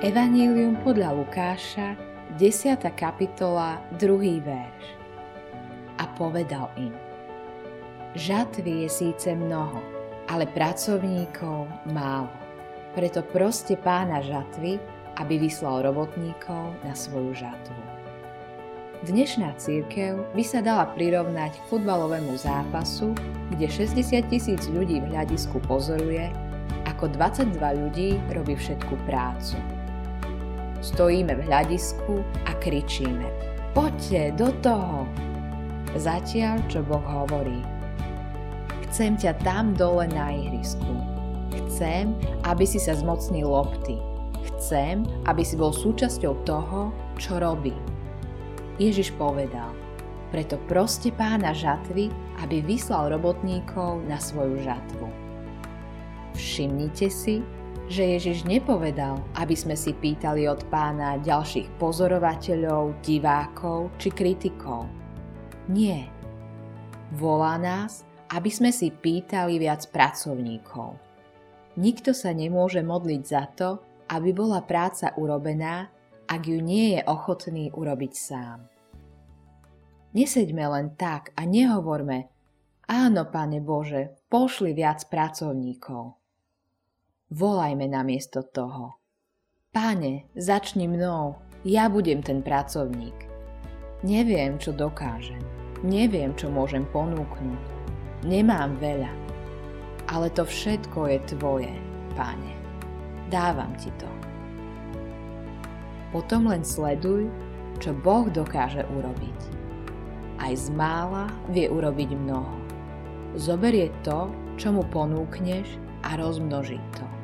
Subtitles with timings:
[0.00, 1.92] Evanílium podľa Lukáša,
[2.40, 2.88] 10.
[2.96, 4.40] kapitola, 2.
[4.40, 4.84] verš.
[6.00, 6.96] A povedal im,
[8.16, 9.76] Žatvy je síce mnoho,
[10.24, 12.32] ale pracovníkov málo.
[12.96, 14.80] Preto proste pána žatvy,
[15.20, 17.76] aby vyslal robotníkov na svoju žatvu.
[19.04, 23.12] Dnešná církev by sa dala prirovnať k futbalovému zápasu,
[23.52, 26.32] kde 60 tisíc ľudí v hľadisku pozoruje,
[26.88, 29.60] ako 22 ľudí robí všetku prácu.
[30.80, 33.28] Stojíme v hľadisku a kričíme
[33.76, 35.06] Poďte do toho!
[35.94, 37.62] Zatiaľ, čo Boh hovorí.
[38.88, 40.94] Chcem ťa tam dole na ihrisku.
[41.54, 42.14] Chcem,
[42.46, 43.98] aby si sa zmocnil lopty.
[44.56, 47.74] Chcem, aby si bol súčasťou toho, čo robí
[48.80, 49.76] Ježiš povedal,
[50.32, 52.08] preto proste pána žatvy,
[52.40, 55.04] aby vyslal robotníkov na svoju žatvu.
[56.32, 57.44] Všimnite si,
[57.90, 64.86] že Ježiš nepovedal, aby sme si pýtali od pána ďalších pozorovateľov, divákov či kritikov.
[65.66, 66.06] Nie.
[67.18, 70.94] Volá nás, aby sme si pýtali viac pracovníkov.
[71.82, 75.90] Nikto sa nemôže modliť za to, aby bola práca urobená,
[76.30, 78.70] ak ju nie je ochotný urobiť sám.
[80.14, 82.30] Neseďme len tak a nehovorme,
[82.86, 86.19] áno, Pane Bože, pošli viac pracovníkov.
[87.30, 88.98] Volajme namiesto toho.
[89.70, 93.14] Pane, začni mnou, ja budem ten pracovník.
[94.02, 95.38] Neviem, čo dokážem.
[95.86, 97.62] Neviem, čo môžem ponúknuť.
[98.26, 99.14] Nemám veľa.
[100.10, 101.70] Ale to všetko je Tvoje,
[102.18, 102.50] Pane.
[103.30, 104.10] Dávam Ti to.
[106.10, 107.30] Potom len sleduj,
[107.78, 109.40] čo Boh dokáže urobiť.
[110.42, 112.58] Aj z mála vie urobiť mnoho.
[113.38, 114.26] Zoberie to,
[114.58, 117.19] čo mu ponúkneš a rozmnoží to.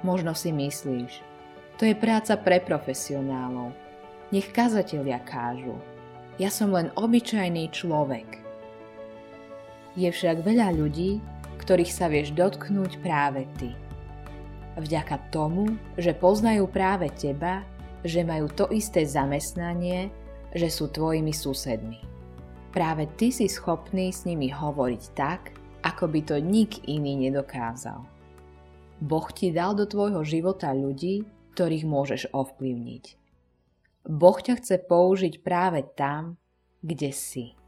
[0.00, 1.20] Možno si myslíš,
[1.80, 3.72] to je práca pre profesionálov.
[4.28, 5.80] Nech kazatelia kážu.
[6.36, 8.40] Ja som len obyčajný človek.
[9.96, 11.24] Je však veľa ľudí,
[11.64, 13.72] ktorých sa vieš dotknúť práve ty.
[14.76, 17.64] Vďaka tomu, že poznajú práve teba,
[18.04, 20.08] že majú to isté zamestnanie,
[20.52, 22.00] že sú tvojimi susedmi.
[22.76, 28.19] Práve ty si schopný s nimi hovoriť tak, ako by to nik iný nedokázal.
[29.00, 31.24] Boh ti dal do tvojho života ľudí,
[31.56, 33.04] ktorých môžeš ovplyvniť.
[34.08, 36.36] Boh ťa chce použiť práve tam,
[36.80, 37.59] kde si.